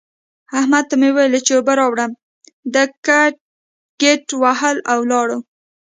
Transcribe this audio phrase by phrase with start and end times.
[0.59, 2.05] احمد ته مې وويل چې اوبه راوړه؛
[2.73, 2.83] ده
[4.01, 5.27] ګيت وهل او ولاړ.